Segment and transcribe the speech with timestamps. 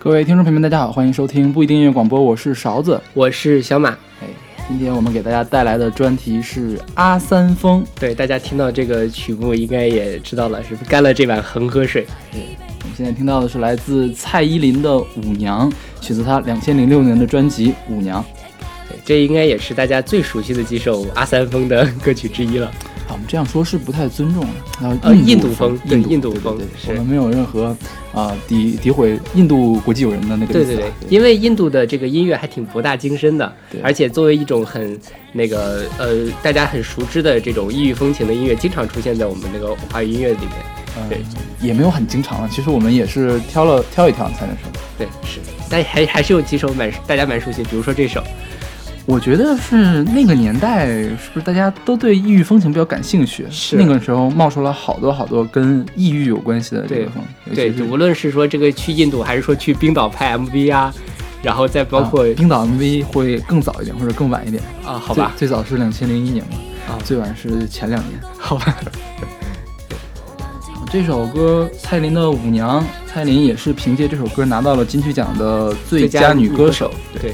[0.00, 3.90] 各位听众朋友们，大家好，欢迎收听不一定音乐广播，我是勺子，我是小马。
[4.20, 4.28] 哎，
[4.68, 7.84] 今天我们给大家带来的专题是阿三风。
[7.98, 12.06] 对，大家听到这个曲目应该也知道了，是干了这碗恒河水。
[12.30, 12.40] 对，
[12.82, 15.68] 我们现在听到的是来自蔡依林的《舞娘》，
[16.00, 18.22] 取自她两千零六年的专辑《舞娘》。
[18.88, 22.70] 对，这应该也是大家最熟悉的几首阿三风的歌曲之一了。
[23.26, 24.98] 这样说是不太尊重的。
[25.02, 26.58] 呃，印度风，对印度风，
[26.88, 27.76] 我们没有任何
[28.12, 30.66] 啊诋诋毁印度国际友人的那个意思。
[30.66, 34.98] 对对对，因为印度的这个音乐还挺博大精深的，而且作为一种很
[35.32, 40.50] 那个呃大家很熟知的这种异域风情的音乐，经常出现在我们那个华语音乐里面。
[41.08, 41.20] 对，
[41.60, 42.48] 也没有很经常了。
[42.50, 44.68] 其实我们也是挑了挑一挑才能说。
[44.98, 45.38] 对，是，
[45.70, 48.20] 但还还是有几首蛮大家蛮熟悉，比如说这首。
[49.08, 53.46] 我觉得是那个年代，是不是大家都对异域风情比较感兴趣？
[53.50, 57.24] 是那个时候冒出了好多好多跟异域有关系的这个风。
[57.54, 60.92] 对，无论是说这个去印度，还是说去冰岛拍 MV 啊，
[61.42, 64.98] 然后再包括冰岛 MV 会更早一点或者更晚一点啊？
[64.98, 68.76] 好吧，最早是两千零一年嘛，啊，最晚是前两年， 好吧。
[70.92, 76.92] 这首歌蔡依林的《舞娘》，蔡依林也是凭借这首歌拿到了金曲奖的最佳女歌手。
[77.18, 77.32] 对。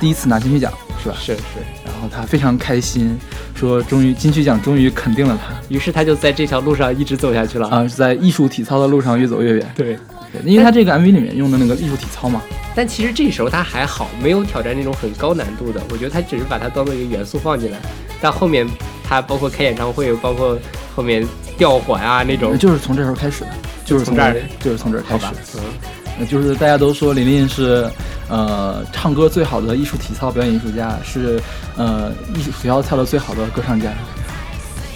[0.00, 1.16] 第一次拿金曲奖是吧？
[1.18, 1.42] 是是，
[1.84, 3.18] 然后他非常开心，
[3.54, 9.72] 说终于金曲奖终于肯定了他，于是他就在这条路上一直走下去了啊，在艺术体操的路上越走越远。
[9.76, 9.98] 对，
[10.44, 12.42] 因为他这个 MV 里面用的那个艺术体操嘛。
[12.74, 17.78] 但其实这时候他还好，没有挑战那种很高难度的，我觉得他只是把它当做一个元素放进来。
[18.20, 18.66] 但后面
[19.02, 20.56] 他包括开演唱会，包括
[20.94, 23.50] 后面吊环啊那种，就是从这时候开始的，
[23.84, 25.26] 就是从这儿，就是从这儿开始。
[25.56, 26.26] 嗯。
[26.26, 27.88] 就是大家都说琳琳是，
[28.28, 31.40] 呃，唱歌最好的艺术体操表演艺术家，是，
[31.76, 33.90] 呃，艺术体操跳的最好的歌唱家。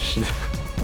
[0.00, 0.20] 是，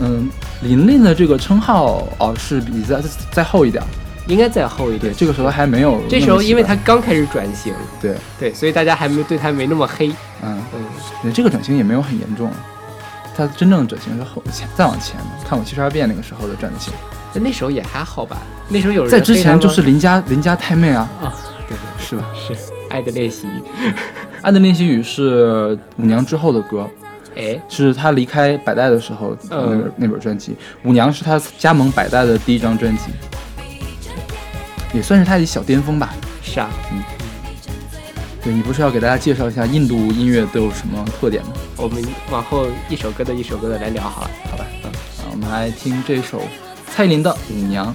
[0.00, 0.28] 嗯，
[0.62, 3.82] 琳琳的这个称号哦，是比再再后一点，
[4.27, 5.12] 应该再后一点。
[5.14, 6.00] 这个时候还没有。
[6.08, 10.08] 这时候因为他刚开始转型，对对，所以大家还没对他没那么黑。
[10.42, 10.58] 嗯
[11.23, 12.50] 嗯，这个转型也没有很严重，
[13.36, 16.92] 他真正的转型是后前再往前看我七十二变那个时候的转型。
[17.34, 21.34] 在那时候也还好吧，那时候有人在之前就是邻家邻家太妹啊啊，
[21.68, 22.24] 对对是吧？
[22.34, 22.55] 是
[22.89, 23.51] 《爱的练习语》，
[24.42, 26.89] 《爱的练习语》是舞娘之后的歌，
[27.36, 30.52] 哎，是她离开百代的时候那本那本专辑，
[30.89, 33.11] 《舞娘》是她加盟百代的第一张专辑，
[34.95, 36.14] 也算是她的小巅峰吧。
[36.42, 37.02] 是啊，嗯，
[38.42, 41.52] 对你不是要给大家介绍一下印度音乐都有什么特点吗？
[41.77, 44.64] 我们往后一首歌的一首歌的来聊好了，好吧？
[44.85, 44.90] 嗯，
[45.33, 46.40] 我们来听这首。
[46.90, 47.95] 蔡依林的舞娘。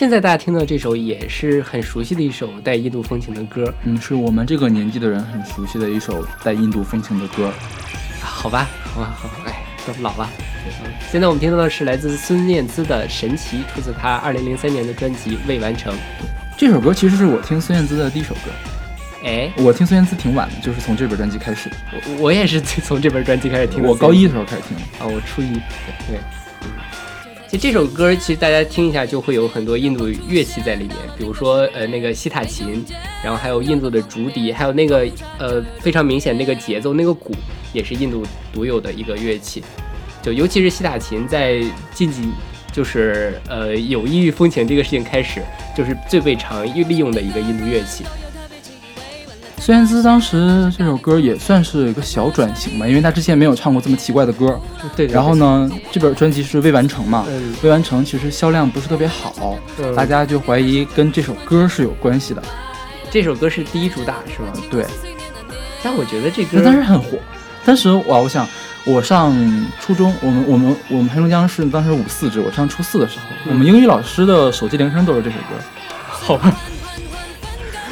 [0.00, 7.52] 现在大家听到这首也是很熟悉的一首带印度风情的歌，嗯，是我们这个年纪的人很熟悉的一首带印度风情的歌。
[8.22, 10.26] 好吧，好吧，好，哎，都老了。
[11.12, 15.92] 现在我们听到的是来自孙燕姿的《神奇》，出自她2003年的专辑《未完成》。
[16.56, 18.50] 这首歌其实是我听孙燕姿的第一首歌。
[19.22, 21.68] 哎，我听孙燕姿挺晚的，就是从这本专辑开始。
[21.92, 23.82] 我我也是从这本专辑开始听。
[23.82, 24.74] 我高一的时候开始听。
[24.98, 25.52] 啊，我初一。
[26.08, 26.18] 对。
[27.50, 32.84] 其实这首歌，其实大家听一下就会有很多印度乐器在里面，比如说呃那个西塔琴，
[33.24, 35.04] 然后还有印度的竹笛，还有那个
[35.36, 37.34] 呃非常明显那个节奏那个鼓，
[37.72, 39.64] 也是印度独有的一个乐器。
[40.22, 41.60] 就尤其是西塔琴，在
[41.92, 42.22] 近几
[42.70, 45.42] 就是呃有异域风情这个事情开始，
[45.76, 48.04] 就是最被常利用的一个印度乐器。
[49.60, 54.58] 孙燕姿当时这首歌也算是一个小转型吧，因为她之前没有唱过这么奇怪的歌。
[54.96, 55.06] 对。
[55.08, 57.26] 然后呢，这本专辑是未完成嘛？
[57.28, 57.54] 嗯。
[57.62, 59.58] 未完成其实销量不是特别好，
[59.94, 62.42] 大家就怀疑跟这首歌是有关系的。
[63.10, 64.48] 这首歌是第一主打是吗？
[64.70, 64.86] 对。
[65.84, 67.18] 但我觉得这歌当时很火。
[67.62, 68.48] 当时哇，我想
[68.86, 69.30] 我上
[69.78, 75.54] 初中，我们我们我们黑龙江是当时五四制，我上初四的时候，我们英语老师的手机铃声都是这首歌。
[76.08, 76.50] 好吧。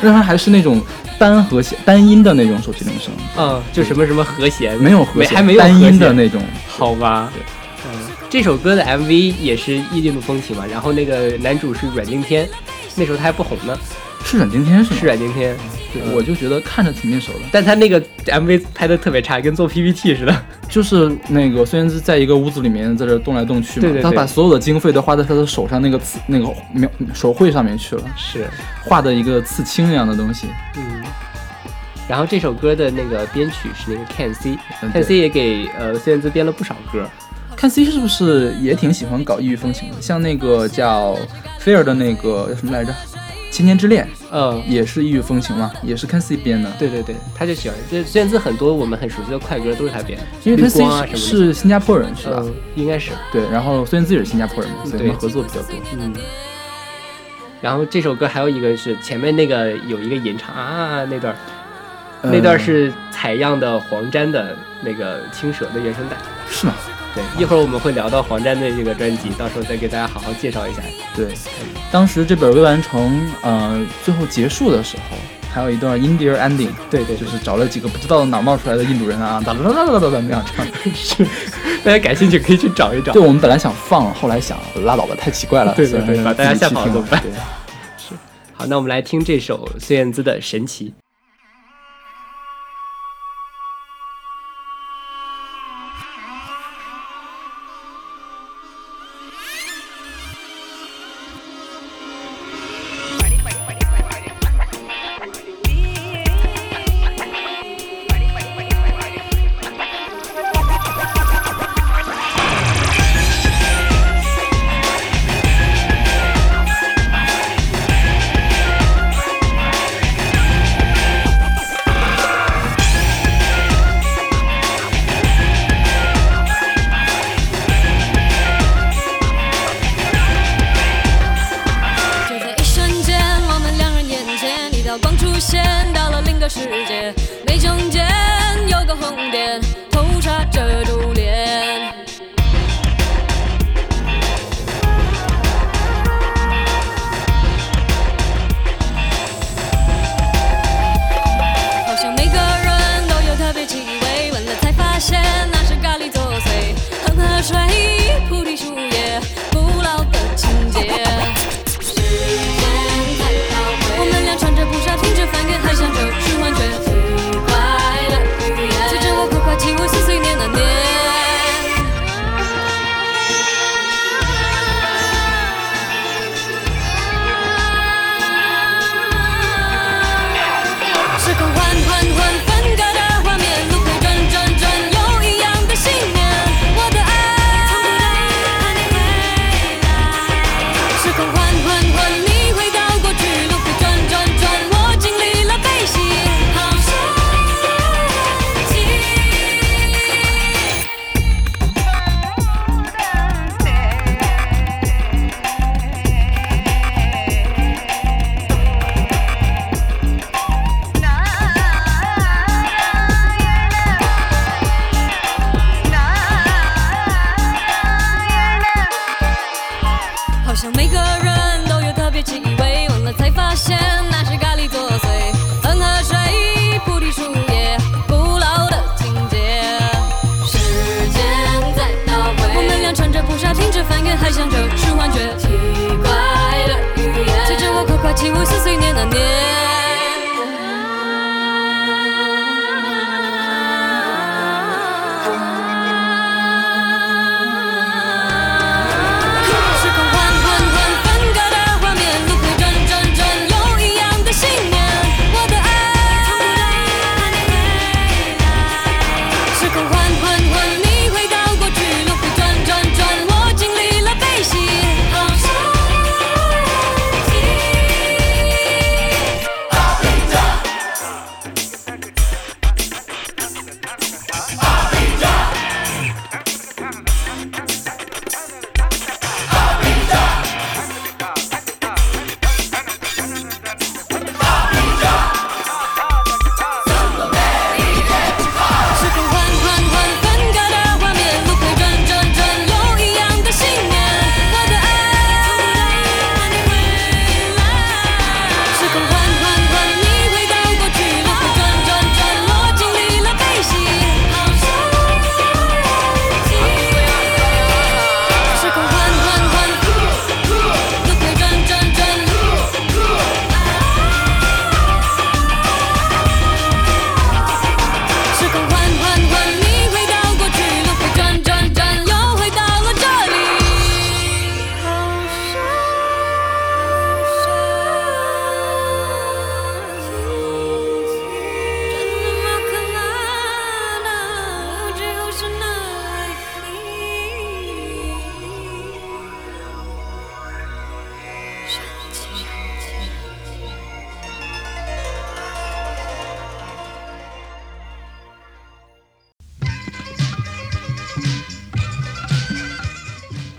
[0.03, 0.81] 让他还是那种。
[1.19, 7.29] 单和弦、单音的那种手机铃声，嗯，就什么什么和弦，没有和弦，还没有单音的那种，好吧？
[7.35, 7.43] 对，
[7.91, 12.49] 嗯，这首歌的 MV 也是异域的风情嘛，然后那个男主是阮经天，
[12.95, 13.77] 那时候他还不红呢。
[14.25, 15.01] 是阮经天是吗？
[15.01, 15.57] 是阮经天，
[15.93, 20.43] 对，我就觉得看着挺面熟的，但他那个 MV 拍的特别差，跟做 PPT 似的。
[20.69, 28.47] 就是那个孙燕姿在一个屋子里面在这动来动去嘛，他把所有的经费都花在他的手上那个刺那个描手绘上面去了，是
[28.85, 30.49] 画的一个刺青一样的东西。
[30.77, 31.03] 嗯，
[32.07, 37.09] 然后这首歌的那个编曲是那个 Can C，Can C 也给呃孙燕姿编了不少歌。
[37.57, 40.03] Can C 是不是也挺喜欢搞异域风情的？
[40.03, 41.17] 像那个叫
[41.59, 42.95] 菲儿的那个叫什么来着？
[43.51, 46.71] 千年之恋，嗯，也是异域风情嘛，也是 C 编的。
[46.79, 47.77] 对对对，他就喜欢。
[47.91, 50.85] 这孙燕姿很多我们很熟悉的快歌都是他编，因为 C
[51.17, 52.45] 是新加坡人，是吧？
[52.75, 53.13] 应该是。
[53.33, 55.75] 对，然后孙燕姿也是新加坡人嘛，所以合作比较多。
[55.99, 56.15] 嗯。
[57.61, 61.35] 然后这首歌还有一个是前面那个有一个吟唱啊那段，
[62.23, 66.17] 那段是采样的黄沾的那个青蛇的原声带，
[66.49, 66.75] 是吗？
[67.19, 70.81] 对，一会儿我们会聊到黄沾的这个专辑，到时候再给大家好好介绍一下。
[71.17, 71.27] 对，
[71.91, 75.17] 当时这本未完成，呃，最后结束的时候，
[75.53, 76.71] 还有一段 India ending。
[76.89, 80.65] 对对，就是找了几个不知道哪冒出来的印度人啊，哒哒哒哒哒哒那样唱。
[80.95, 81.27] 是，
[81.83, 83.13] 大家感兴趣可以去找一找。
[83.13, 85.75] 对，我们本来想放，后来想拉倒吧，太奇怪了。
[85.75, 87.21] 对对对，把大家吓跑了怎么办？
[87.99, 88.15] 是。
[88.53, 90.95] 好，那我们来听这首孙燕姿的《神奇》。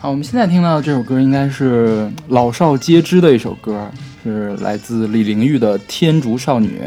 [0.09, 3.87] 好，我们现在听到的这首歌应该是老少皆知的一首歌，
[4.23, 6.81] 是来自李玲玉的《天竺少女》，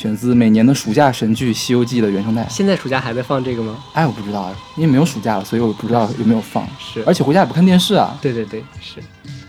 [0.00, 2.48] 选自每年的暑假神剧《西游记》的原声带。
[2.48, 3.76] 现在暑假还在放这个吗？
[3.92, 6.66] 哎，我不知道，因为没有暑假了，所以我不知道有没有放。
[6.80, 8.18] 是，而且回家也不看电视啊。
[8.22, 9.02] 对对对，是。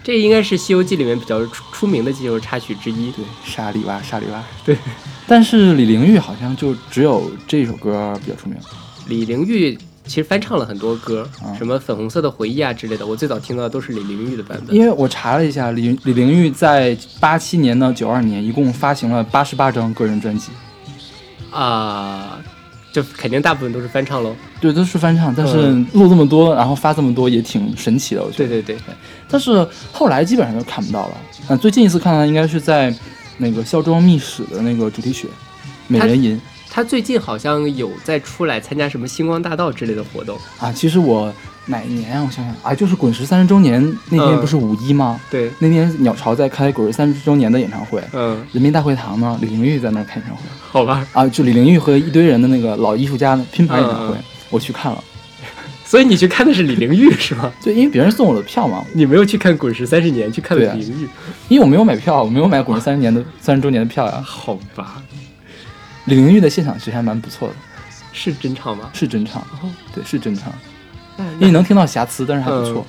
[0.03, 3.09] 这应该是《西游记》里面比较出出名的几首插曲之一。
[3.13, 4.43] 对，沙里哇，沙里哇。
[4.65, 4.75] 对。
[5.25, 8.57] 但是李玲玉好像就只有这首歌比较出名。
[9.07, 9.79] 李玲玉。
[10.05, 13.07] 其实翻唱了很多歌，什么粉红色的回忆啊之类的。
[13.07, 14.75] 我最早听到的都是李玲玉的版本。
[14.75, 20.51] 因为我查了一下，李李玲玉在八七年到九二年一共发行了八十八张个人专辑。
[21.51, 22.37] 啊，
[22.91, 24.35] 就肯定大部分都是翻唱喽。
[24.59, 28.23] 对，都是翻唱，但是录这么多，然后发这么多，也挺神奇的。
[28.23, 28.49] 我觉得。
[28.49, 28.95] 对对对。
[29.29, 31.17] 但是后来基本上就看不到了。
[31.47, 32.93] 嗯，最近一次看到应该是在
[33.37, 35.27] 那个《孝庄秘史》的那个主题曲
[35.87, 36.35] 《美人吟》。
[36.75, 40.71] 他最近好像有在出来参加什么星光大道之类的活动啊。
[40.71, 41.31] 其实我
[41.67, 42.23] 哪一年啊？
[42.25, 45.21] 我想想啊，就是滚石三十周年那天不是五一吗？
[45.29, 48.01] 对，那天鸟巢在开滚石三十周年的演唱会。
[48.11, 50.41] 嗯，人民大会堂呢，李玲玉在那儿开演唱会。
[50.59, 51.07] 好吧。
[51.13, 54.15] 啊，就李玲玉和一堆人的那个老艺术家的拼盘演唱会，
[54.49, 55.03] 我去看了。
[55.85, 57.51] 所以你去看的是李玲玉是吗？
[57.63, 58.83] 对，因为别人送我的票嘛。
[58.93, 61.07] 你没有去看滚石三十年，去看了李玲玉。
[61.49, 64.19] 因为我没有买票，我没有买滚石三十年的三十周年的票呀。
[64.25, 65.03] 好吧。
[66.05, 67.55] 李玲玉的现场其实还蛮不错的，
[68.11, 68.89] 是真唱吗？
[68.93, 69.45] 是真唱，
[69.93, 70.51] 对，是真唱，
[71.39, 72.85] 因为能听到瑕疵，但是还不错。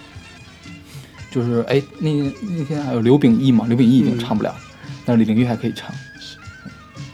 [1.30, 2.10] 就是哎，那
[2.42, 3.64] 那天还有刘秉义嘛？
[3.66, 4.54] 刘秉义已经唱不了，
[5.04, 5.90] 但是李玲玉还可以唱，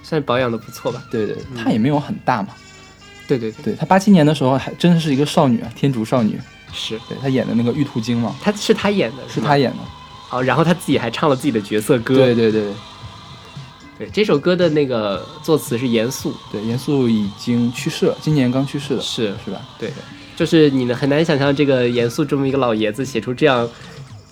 [0.02, 1.02] 算是保养的不错吧？
[1.10, 2.48] 对对，她也没有很大嘛。
[3.26, 6.38] 对对对，她八七年的时候还真的是一个少女啊，天竺少女。
[6.72, 9.78] 是，对她演的那个《玉兔精》嘛，她是她演的，是她演的。
[10.30, 12.14] 哦，然后她自己还唱了自己的角色歌。
[12.16, 12.72] 对对对。
[14.00, 19.60] 对这首歌的那个作词是严肃，对严肃已经去世了，今年刚去世的，是是吧？
[19.78, 19.92] 对，
[20.34, 23.68] 就是你呢很难想象这个严肃这么一个老爷子写出这样。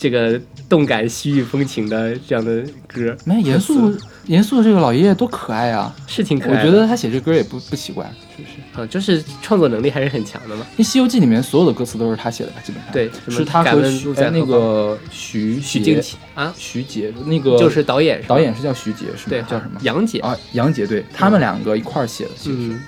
[0.01, 3.93] 这个动感、西域风情的这样的歌，那严肃
[4.29, 6.59] 严肃的这个老爷爷多可爱啊，是挺可爱。
[6.59, 8.05] 我觉得他写这歌也不不奇怪，
[8.37, 8.55] 是不是？
[8.77, 10.65] 嗯，就是创作能力还是很强的嘛。
[10.77, 12.61] 那《西游记》里面所有的歌词都是他写的吧？
[12.63, 13.83] 基本上对，是他和
[14.31, 19.31] 那个徐徐静琪啊，徐杰那个就是导演，导演是叫徐杰是吗？
[19.31, 19.81] 对，叫什么？
[19.83, 22.31] 杨杰啊，杨杰，对他们两个一块儿写的。
[22.47, 22.81] 嗯，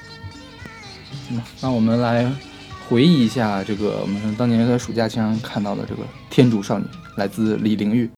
[1.60, 2.30] 那我们来
[2.88, 6.84] 回忆一下这个我们当年在暑假经常看到的这个《天竺少女》。
[7.16, 8.08] 来自李玲玉。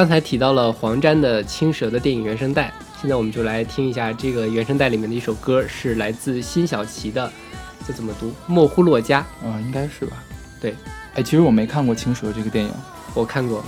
[0.00, 7.30] 刚才提到了黄沾的《青蛇》的电影原声带，现在我们就来听一下这个原声带里面的一首歌，是来自辛晓琪的，
[7.86, 8.32] 这怎么读？
[8.46, 9.16] 莫呼洛迦。
[9.16, 10.16] 啊、应该是吧？
[10.58, 10.74] 对，
[11.16, 12.72] 哎，其实我没看过《青蛇》这个电影，
[13.12, 13.62] 我看过，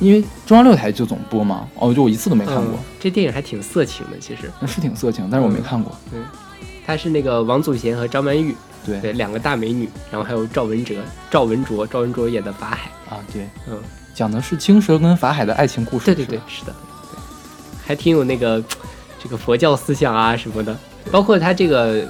[0.00, 1.68] 因为中央六台就总播嘛。
[1.74, 4.50] 哦，就我一次都没看过嗯，这电影还挺色情的，其实。
[4.58, 5.94] 那是挺色情，但是我没看过。
[6.86, 10.94] 它是那个王祖贤和张曼玉，对对，两个大美女，然后还有赵文哲、
[11.30, 13.78] 赵文卓、赵文卓演的法海，啊，对，嗯，
[14.16, 16.06] 讲的是青蛇跟法海的爱情故事。
[16.06, 16.74] 对对对是，是的，
[17.12, 17.18] 对，
[17.86, 18.64] 还挺有那个
[19.22, 20.74] 这个佛教思想啊什么的，
[21.12, 22.08] 包括他这个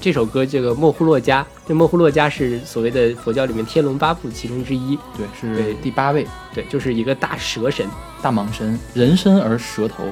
[0.00, 5.74] 这首歌这个莫呼洛迦，这莫呼洛迦是所谓的佛教里面天龙八部其中之一，对，是对。
[5.82, 6.24] 第八位。
[6.54, 7.86] 对，就是一个大蛇神，
[8.22, 10.04] 大蟒神，人身而蛇头。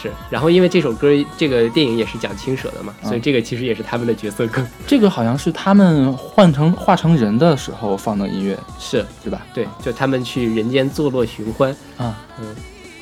[0.00, 9.44] 是，然后因为这首歌这个电影也是讲青蛇的嘛，嗯所以这个其实也是他们的角色梗，这个好像是他们换成化成人的时候放的音乐，是对吧？
[9.52, 12.54] 对，就他们去人间坐落寻欢，啊，嗯，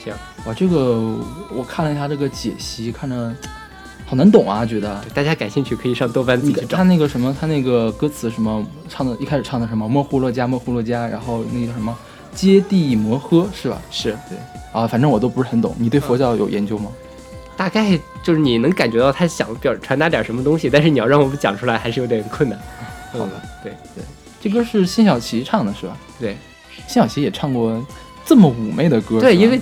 [0.03, 0.19] 这样。
[0.47, 1.17] 哇，这个
[1.55, 3.35] 我看了一下这个解析，看着
[4.07, 5.05] 好难懂啊，觉得。
[5.13, 6.83] 大家感兴趣可以上豆瓣自己去找他。
[6.85, 11.97] 那个什么，他那个歌词什么唱的，一开始唱的什么莫呼洛加莫呼洛加，然后那个叫什么
[12.33, 13.83] 揭谛摩诃是吧？
[13.91, 14.39] 是，对
[14.83, 15.75] 啊，反正我都不是很懂。
[15.79, 16.91] 你对佛教有研究吗？
[17.57, 22.61] 大概就是你能感觉到他想表传达点什么东西，但是你要让我们讲出来还是有点困难。
[23.13, 23.31] 好吧
[23.63, 24.05] 对，对
[24.43, 25.97] 这歌是辛晓琪唱的是吧？
[26.21, 26.37] 对
[26.87, 27.83] 辛晓琪也唱过
[28.27, 29.59] 这么妩媚的歌，对，因为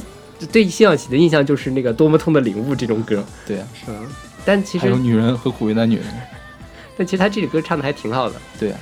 [0.50, 3.24] 对辛晓琪的印象就是那个多么痛的领悟这种歌。
[3.46, 3.94] 对啊，嗯，
[4.44, 6.06] 但其实还有女人何苦为难女人，
[6.98, 8.34] 但其实他这首歌唱的还挺好的。
[8.58, 8.78] 对啊，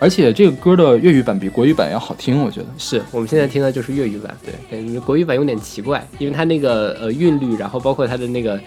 [0.00, 2.66] 而且这个歌的粤语版比国语版要好听，我觉得。
[2.78, 8.60] 是我们现在听的就是粤语版，对对，国语版有点奇怪，因为它那个呃韵律，然后包括它的那个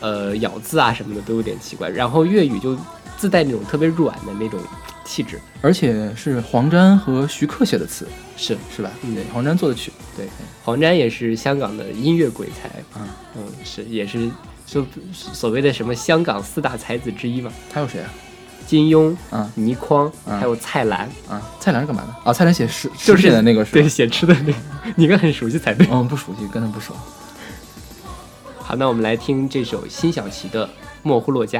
[0.00, 2.74] 呃咬字啊什么的都有点奇怪，然后粤语就
[3.18, 4.58] 自带那种特别软的那种
[5.04, 5.38] 气质。
[5.60, 8.90] 而且是黄沾和徐克写的词，是是吧？
[9.02, 9.92] 嗯对，黄沾做的曲。
[10.16, 10.26] 对，
[10.64, 14.30] 黄沾也是香港的音乐鬼才，嗯嗯，是也是
[14.64, 18.10] 就所谓的什么香港四大才子之一嘛，还有谁啊？
[18.70, 22.30] 金庸、嗯倪匡，嗯还有蔡澜，啊，蔡澜是干嘛的？
[22.30, 24.54] 啊，蔡澜写诗，就是诗写的那个是对，写吃的那个，
[24.94, 25.84] 你应该很熟悉才对。
[25.90, 26.94] 嗯，不熟悉，跟他不熟。
[28.62, 30.64] 好，那我们来听这首辛晓琪的
[31.02, 31.58] 《莫呼洛迦》。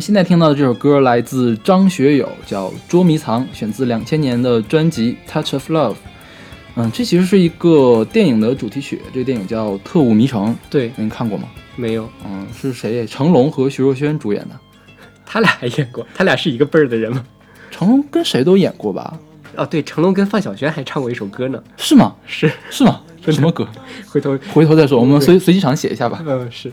[0.00, 5.92] 们现在听到的这首歌来自张学友，叫《捉迷藏》，选自两千年的专辑《Touch of Love》。
[6.76, 11.46] 嗯，这其实是一个电影的主题曲，这个电影叫《特务迷城》，对，您看过吗？
[11.76, 13.06] 没有，嗯，是谁？
[13.06, 14.58] 成龙和徐若瑄主演的。
[15.26, 17.22] 他俩还演过，他俩是一个辈儿的人吗？
[17.70, 19.20] 成龙跟谁都演过吧？
[19.54, 21.62] 哦，对，成龙跟范晓萱还唱过一首歌呢。
[21.76, 22.16] 是吗？
[22.26, 23.02] 是，是吗？
[23.22, 23.68] 的什么歌？
[24.08, 26.24] 回头，回头再说，我们随随机场写一下吧。
[26.26, 26.72] 嗯，是，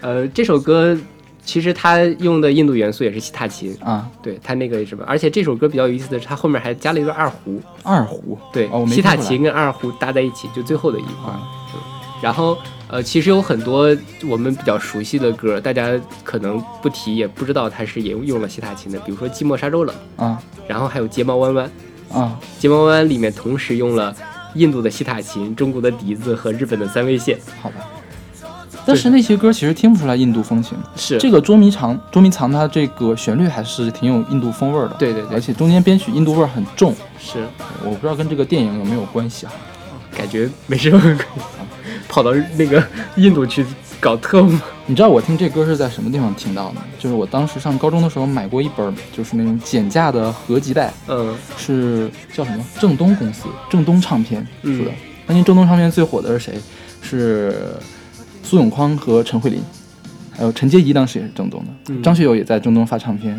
[0.00, 0.98] 呃，这首歌
[1.46, 8.36] 其实他用的印度元素也是西塔琴，啊，对他那个什么，而且这首歌比较有意思的是，他后面还加了一个二胡，二胡。
[8.52, 11.32] 对，哦，西塔琴跟二胡搭在一起，就最后的一块。
[11.32, 11.40] 啊，
[12.20, 13.96] 然后呃，其实有很多
[14.28, 15.88] 我们比较熟悉的歌，大家
[16.24, 21.70] 可能不提也不知道他是也用了西塔琴的，比如说《寂寞沙洲冷》，啊然后还有《睫毛弯弯》。
[22.16, 24.14] 啊，《睫毛弯弯》里面同时用了
[24.54, 27.38] 印度的西塔琴、中国的笛子和日本的三味线。
[27.60, 27.76] 好吧。
[28.86, 30.78] 但是那些歌其实听不出来印度风情。
[30.96, 34.94] 是这个捉迷藏，捉迷藏它这个旋律还是挺有印度风味儿的。
[34.98, 36.94] 对对对而且中间编曲印度味儿很重。
[37.18, 37.46] 是，
[37.84, 39.52] 我不知道跟这个电影有没有关系啊？
[40.16, 41.22] 感觉没什么关系，
[42.08, 42.82] 跑到那个
[43.16, 43.66] 印度去
[44.00, 44.50] 搞特务。
[44.86, 46.76] 你知道我听这歌是在什么地方听到的？
[46.98, 52.64] 就是我当时上高中的时候买过一本，就是那种减价的合集带，嗯是叫什么？
[52.80, 54.94] 正东公司，正东唱片出的嗯。
[55.26, 56.60] 当年正东唱片最火的是谁？
[57.02, 57.74] 是
[58.46, 59.60] 苏永康和陈慧琳，
[60.30, 61.66] 还有陈洁仪，当时也是正东的。
[61.88, 63.32] 嗯张学友也在正东发唱片，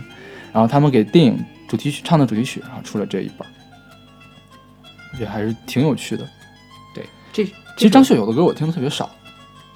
[0.52, 3.48] 然后他们给电影主题曲唱的主题曲，然后出了这一本，
[5.14, 6.28] 我觉得还是挺有趣的。
[6.94, 9.10] 对，这其实张学友的歌我听的特别少，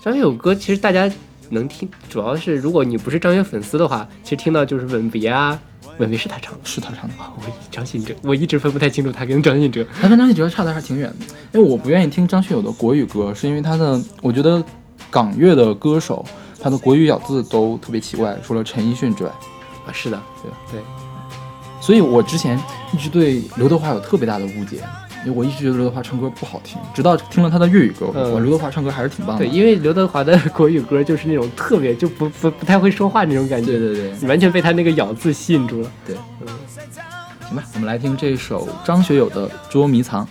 [0.04, 1.10] 张学友歌其实大家
[1.50, 5.58] 能听，主要是如果你不是张学粉丝的话，其实听到就是《吻别》啊，
[5.98, 6.60] 《吻别》是他唱的。
[6.66, 7.16] 是他唱的。
[7.18, 9.86] 我张信哲，我一直分不太清楚他跟张信哲。
[10.02, 14.62] 他跟张信哲差的还挺远的，因为我不愿意听张学友的国语歌，是因为他的，我觉得
[15.10, 16.26] 港乐的歌手
[16.62, 19.30] 他的国语咬字都特别奇怪，除了陈奕迅之外，
[19.88, 20.52] 啊，是的，对。
[20.72, 20.82] 对，
[21.82, 22.62] 所以我之前
[22.94, 24.84] 一直对刘德华有特别大的误解，
[25.26, 29.44] 因为我一直觉得刘德华唱歌不好听，直到听了他的粤语歌，我刘德华唱歌还是挺棒的。
[29.44, 34.30] 对，因为刘德华的国语歌就是那种特别就不不不太会说话那种感觉，对对对。
[34.30, 35.92] 完全被他那个咬字吸引住了。
[36.06, 36.48] 对，嗯。
[37.48, 40.24] 行吧，我们来听这首张学友的《捉迷藏》。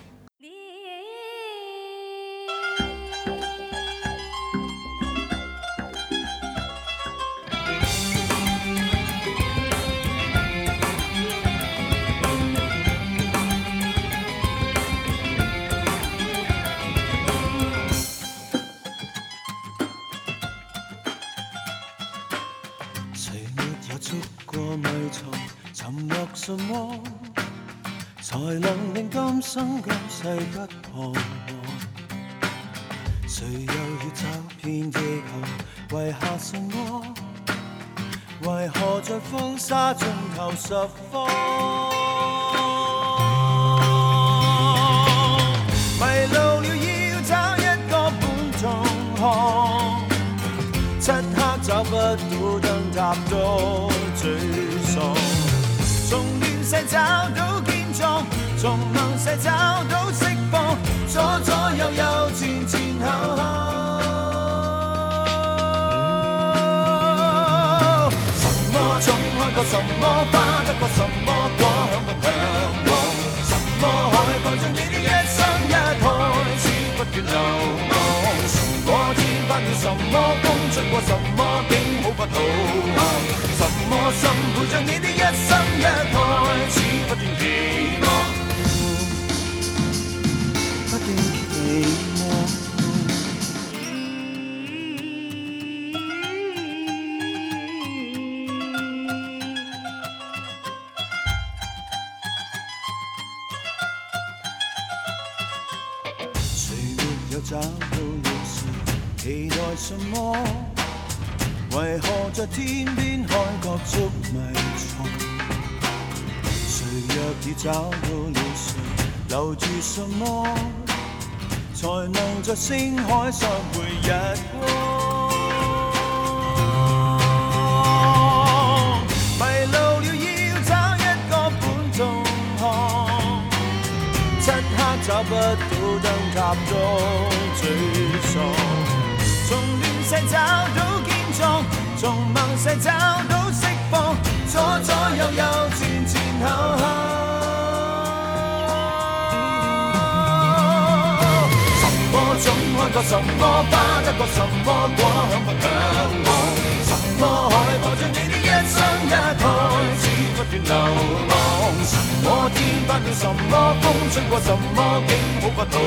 [164.10, 165.78] 麼風，吹過什麼景，好不導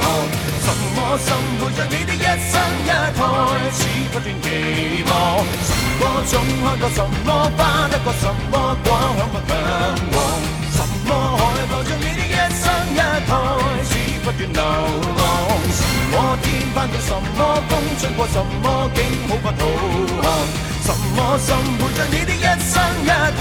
[0.00, 0.04] 航。
[0.64, 3.20] 什麼心陪着你的一生一胎，
[3.72, 3.78] 始
[4.12, 5.12] 不斷期望。
[5.62, 8.86] 什麼種開過什麼花，得過什麼果，
[9.16, 9.50] 向不向
[10.12, 10.18] 往。
[10.72, 13.30] 什麼海浮着你的一生一胎，
[13.84, 13.92] 始
[14.24, 14.62] 不斷流
[15.18, 15.20] 浪。
[15.76, 15.80] 什
[16.12, 19.62] 麼天翻了什麼風，吹過什麼景，好不導
[20.22, 20.24] 航。
[20.82, 22.72] 什麼心陪着你的一生
[23.04, 23.40] 一胎，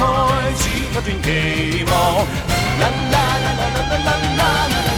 [0.60, 1.94] 始不斷期望。
[2.78, 3.55] 啦啦啦
[4.04, 4.95] la la la.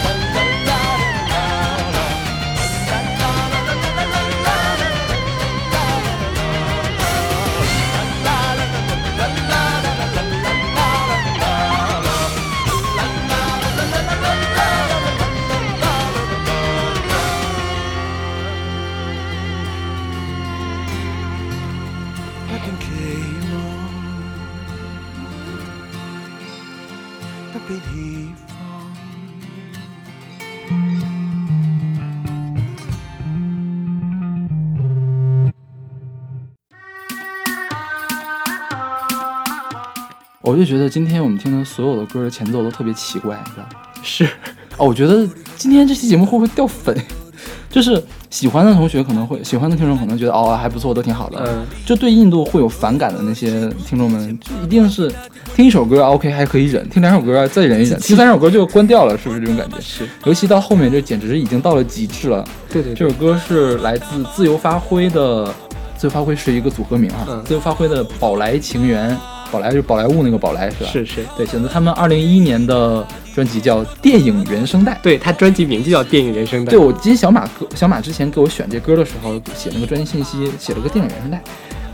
[40.47, 43.69] 我就觉得今天我们听的所有的歌的前奏都特别奇怪，你知道吗？
[44.01, 44.25] 是，
[44.77, 46.95] 哦，我觉得今天这期节目会不会掉粉？
[47.69, 51.43] 就是喜欢的同学可能会，喜欢的听众可能觉得哦还不错，都挺好的。
[51.45, 55.13] 嗯，就对印度会有反感的那些听众们，就一定是
[55.53, 59.75] 听一首歌 OK 还可以忍，听两首歌再忍一忍，听三首歌就关掉了，是不是这种感觉？
[59.81, 62.47] 是，尤其到后面，这简直已经到了极致了。
[62.69, 65.53] 对对对，这首歌是来自自由发挥的，
[65.97, 69.15] 自由发挥是一个组合名啊，嗯自由发挥的宝来情缘，
[69.51, 70.89] 宝莱就是宝莱坞那个宝莱是吧？
[70.91, 74.93] 是是，对，选择他们二零一一年的专辑叫《电影原声带》。
[75.01, 76.79] 对他专辑名就叫《电影原声带对，》。
[76.81, 81.41] 我记得小马哥小马之前给我选这歌的时候，写那个专辑信息，写了个电影原声带。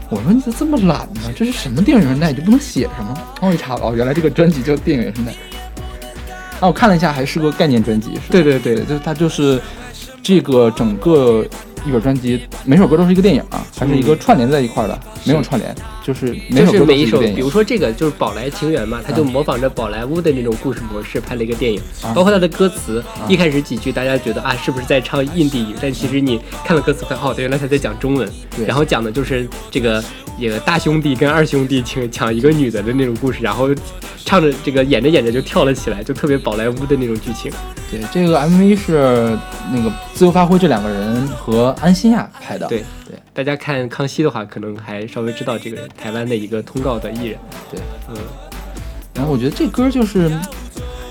[0.10, 1.22] 我说你咋这么懒呢？
[1.36, 2.32] 这是什么电影原声带？
[2.32, 3.14] 你就不能写什么？
[3.16, 5.32] 然后我一查，哦，原来这个专辑叫电影原声带。
[6.60, 8.12] 啊，我看了一下，还是个概念专辑。
[8.14, 9.60] 是吧对对对对，就它就是
[10.22, 11.46] 这个整个
[11.86, 17.36] 一本专辑，每首歌都是一个电影啊，它是一个串联在一块儿的，没有串联，就是每就首歌都是每一首，一个电影。
[17.36, 22.14] 比如说这个就是宝莱情缘嘛，他就嗯模仿着宝莱坞的那种故事模式拍了一个电影，啊。
[22.14, 24.56] 包括他的歌词，一开始几句大家觉得啊。
[24.64, 28.32] 是不是在唱印地语，但其实你看了歌词，哦，对，原来他在讲中文，
[28.66, 30.02] 然后讲的就是这个
[30.40, 33.70] 这个大兄弟跟二兄弟抢抢一个女的的那种故事，然后
[34.26, 37.52] 唱着这个演着演着就跳了起来，就特别宝莱坞的那种剧情。
[37.90, 39.38] 对，这个 MV 是
[39.72, 42.68] 那个自由发挥这两个人和安心亚拍的。
[42.68, 47.40] 对对大家看康熙的话，可能还稍微知道这个人，台湾的一个通告的艺人。
[47.72, 48.16] 对，嗯，
[49.14, 50.42] 然后我觉得这歌就是嗯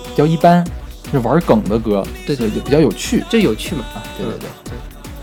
[0.05, 0.65] 比较一般，
[1.11, 3.23] 是玩梗的歌，对对就比较有趣。
[3.31, 3.85] 这有趣嘛？
[3.95, 4.73] 啊，对对对。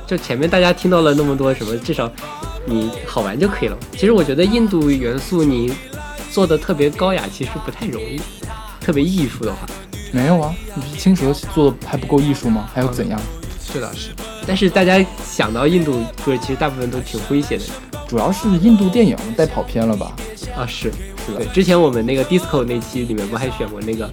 [0.08, 2.12] 就前面大家听到了那么多什么，至少
[2.65, 3.78] 你好玩就可以了。
[3.93, 5.74] 其实我觉得印度元素你
[6.32, 8.19] 做的特别高雅，其实不太容易。
[8.80, 9.67] 特别艺术的话，
[10.12, 12.69] 没有啊，你不是青蛇做的还不够艺术吗？
[12.74, 13.19] 还要怎样？
[13.72, 14.12] 这倒是。
[14.48, 17.63] 但是大家想到印度歌，其实大部分都挺诙谐的
[18.08, 20.15] 主要是印度电影带跑偏了吧？
[20.56, 20.65] 啊。
[20.65, 20.91] 是
[21.26, 24.12] 是的对，，之前我们那个 disco 那期里面不还选过那个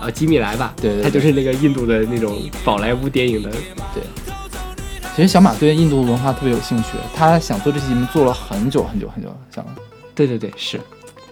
[0.00, 0.72] 呃吉米莱吧？
[0.80, 3.50] 对对对他就是那个印度的那种宝莱坞电影的。
[5.14, 9.64] 其实小马对印度文化特别有兴趣，他想做这期节目做了很久很久很久了，想
[10.12, 10.80] 对对对，是。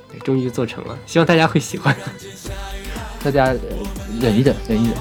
[0.09, 1.97] 对，终于做成了，希望大家会喜欢。
[3.25, 3.59] 大家呃
[4.21, 4.95] 忍一忍，忍一忍。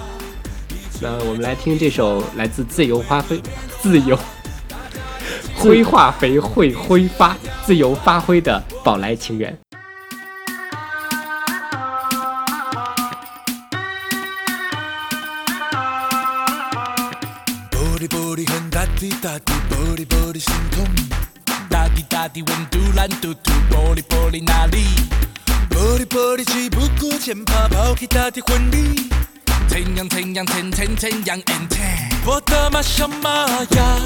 [1.00, 3.40] 那我们来听这首来自自由花飞、
[3.82, 4.18] 自由
[5.56, 9.56] 灰化 肥会挥发、自由发挥的宝来情缘。
[19.02, 20.86] 滴答滴，玻璃玻璃心痛。
[21.72, 24.86] 哒滴哒滴，温度蓝嘟嘟，玻璃玻璃哪里？
[25.72, 29.10] 玻璃玻璃只不过前怕抛弃大的婚礼。
[29.68, 31.42] 怎样怎样怎怎怎样？
[31.48, 32.10] 我天！
[32.28, 32.84] 我的妈
[33.24, 33.98] 妈呀！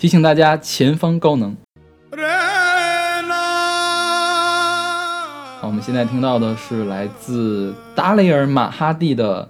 [0.00, 1.54] 提醒大家前方高能。
[5.60, 9.46] 好，我们现在听到的是来自达雷尔马哈蒂的，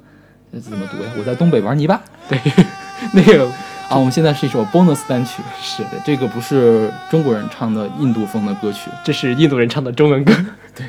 [0.52, 1.10] 这怎么读呀？
[1.16, 2.00] 我在东北玩泥巴。
[2.28, 2.36] 对，
[3.14, 3.46] 那个
[3.88, 10.34] 啊，我们现在是一首 bonus 单曲，是的，这个不是中国人唱的印度风的歌曲，这是印度人唱的中文歌。
[10.74, 10.86] 对，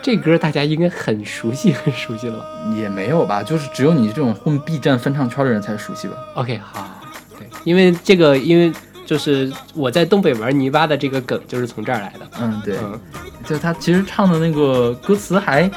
[0.00, 6.14] 这歌大家应该很熟悉，很熟悉了吧也没有吧，就是只有你这种混 B 站翻唱圈的人才熟悉吧。
[6.36, 7.01] ？OK，好，对，
[7.64, 8.72] 因为这个，因为
[9.06, 12.26] 就是我在东北玩泥巴的这个梗就是从这儿来的。
[12.40, 12.98] 嗯，对，嗯，
[13.44, 15.70] 就他其实唱的那个歌词还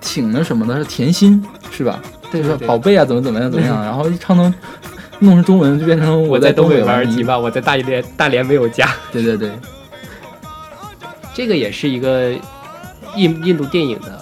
[0.00, 2.00] 挺那什么的，是甜心是吧？
[2.32, 4.52] 就是对对对宝贝啊，怎么怎么样怎么样， 然后一唱成
[5.20, 7.24] 弄成中文就变成我在东北玩泥泥。
[7.24, 8.88] 巴，我在大连大连没有家。
[9.12, 9.52] 对对对，
[11.34, 12.32] 这个也是一个
[13.14, 14.18] 印印度电影的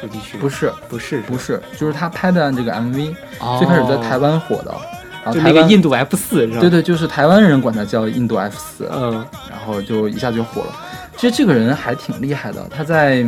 [0.00, 4.74] 主题曲，不是不是不是，就是他拍的这个 MV，、哦最开始在台湾火的，
[5.24, 6.60] 然后就台湾那个印度 F 四是吧？
[6.60, 10.74] 对，对，就是台湾人管他叫印度 F 四、嗯，然后就一下就火了。
[11.16, 13.24] 其实这个人还挺厉害的，他在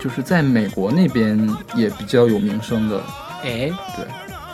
[0.00, 3.00] 就是在美国那边也比较有名声的，
[3.42, 4.04] 哎，对，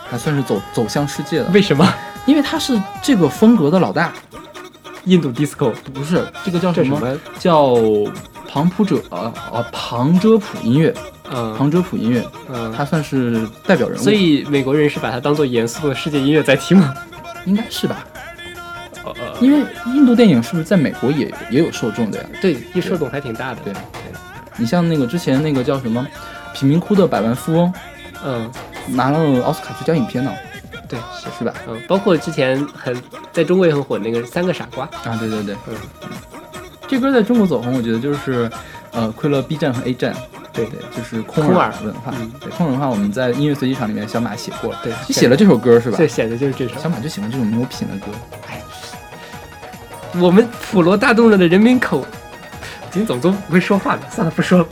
[0.09, 1.87] 还算是走走向世界的，为什么
[2.25, 4.13] 因为他是这个风格的老大，
[5.05, 6.99] 印度 disco 不是这个叫什么？
[6.99, 7.17] 什么？
[7.39, 7.75] 叫
[8.47, 9.33] 旁普者啊，
[9.71, 10.93] 旁遮普音乐，
[11.35, 16.95] 嗯庞遮普音乐，嗯，他算是代表人物，所以美国人是把它当做严肃的世界音乐在听吗？
[17.45, 18.05] 应该是吧？
[19.03, 22.25] 呃呃，因为印度电影是不是在美国也也有受众的呀？
[22.41, 23.59] 对，一受众还挺大的。
[23.63, 23.73] 对
[24.57, 26.07] 你像那个之前那个叫什么
[26.57, 27.73] 《贫民窟的百万富翁
[28.23, 28.49] 嗯，》，
[28.95, 30.31] 拿了奥斯卡最佳影片呢，
[30.87, 31.53] 对，是是吧？
[31.67, 32.95] 嗯，包括之前很
[33.33, 34.85] 在中国也很火那个《三个傻瓜》。
[35.09, 35.75] 啊，对对对，嗯，
[36.87, 38.49] 这歌在中国走红，我觉得就是
[38.91, 40.15] 呃亏了 B 站和 A 站。
[40.55, 42.13] 对对，就是空空耳文化。
[42.17, 45.97] 嗯对，空耳文化我们在音乐随机场里面小马写过，对就写了这首歌是吧？
[45.97, 46.79] 对写的就是这首。
[46.79, 48.07] 小马就喜欢这种没有品的歌。
[50.19, 52.05] 我们普罗大众的人民口，
[52.89, 54.67] 金总都不会说话的，算了，不说了。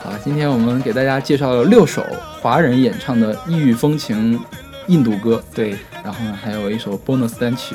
[0.00, 2.04] 好，今天我们给大家介绍了六首
[2.40, 4.38] 华人演唱的异域风情
[4.86, 7.74] 印度歌，对，然后呢还有一首 bonus 单曲。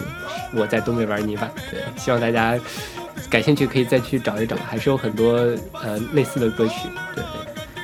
[0.55, 1.49] 我在东北玩泥巴。
[1.69, 2.57] 对，希望大家
[3.29, 5.33] 感兴趣可以再去找一找，还是有很多
[5.81, 6.87] 呃类似的歌曲。
[7.15, 7.23] 对，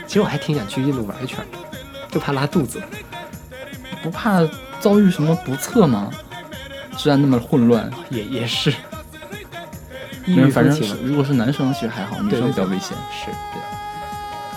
[0.05, 1.57] 其实我还挺想去印度玩一圈的，
[2.11, 2.81] 就怕拉肚子。
[4.03, 4.41] 不怕
[4.79, 6.11] 遭遇什么不测吗？
[6.97, 8.69] 治安那么混乱，也也是，
[10.25, 12.95] 异域因为反正如果是男生其实还好，女生比较危险。
[13.11, 13.59] 是对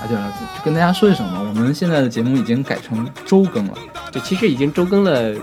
[0.00, 3.74] 啊，对了，就跟大家说一声嘛，我们现在的节目已经改成周更了，
[4.12, 5.34] 对，其实已经周更了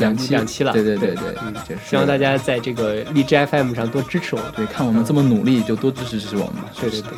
[0.00, 0.72] 两期两期了。
[0.72, 1.54] 对对对对，嗯
[1.88, 4.50] 希望大家在这个荔枝 FM 上多支持我们。
[4.56, 6.70] 对看我们这么努力，就多支持支持我们吧。
[6.80, 7.10] 对对对，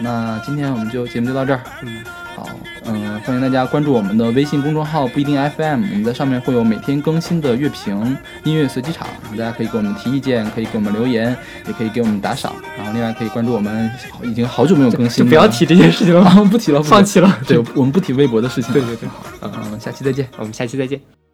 [0.00, 1.60] 那今天我们就节目就到这儿。
[1.82, 2.04] 嗯，
[2.36, 2.48] 好，
[2.86, 12.54] 嗯，欢迎大家关注我们的微信公众号不一定 FM，我们在上面会有每天更新的乐评、音乐随机场，大家可以给我们提意见，可以给我们留言，也可以给我们打赏。
[12.76, 13.90] 然后另外可以关注我们
[14.22, 17.38] 已经好久没有更新了，不要提这件事情了，啊，不提了，放弃了。
[17.46, 18.72] 对，我们不提微博的事情。
[18.72, 20.28] 对对对，好嗯，我们下期再见。
[20.38, 21.27] 我们下期再见。